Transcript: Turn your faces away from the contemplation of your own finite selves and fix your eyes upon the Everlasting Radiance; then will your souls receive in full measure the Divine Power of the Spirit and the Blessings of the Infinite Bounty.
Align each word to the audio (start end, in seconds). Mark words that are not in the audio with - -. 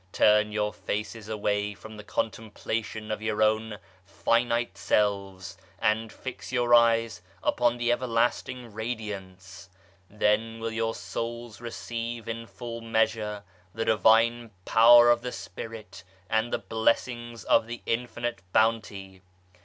Turn 0.13 0.51
your 0.51 0.73
faces 0.73 1.29
away 1.29 1.75
from 1.75 1.95
the 1.95 2.03
contemplation 2.03 3.11
of 3.11 3.21
your 3.21 3.43
own 3.43 3.77
finite 4.03 4.75
selves 4.75 5.57
and 5.77 6.11
fix 6.11 6.51
your 6.51 6.73
eyes 6.73 7.21
upon 7.43 7.77
the 7.77 7.91
Everlasting 7.91 8.73
Radiance; 8.73 9.69
then 10.09 10.59
will 10.59 10.71
your 10.71 10.95
souls 10.95 11.61
receive 11.61 12.27
in 12.27 12.47
full 12.47 12.81
measure 12.81 13.43
the 13.75 13.85
Divine 13.85 14.49
Power 14.65 15.11
of 15.11 15.21
the 15.21 15.31
Spirit 15.31 16.03
and 16.27 16.51
the 16.51 16.57
Blessings 16.57 17.43
of 17.43 17.67
the 17.67 17.83
Infinite 17.85 18.41
Bounty. 18.51 19.21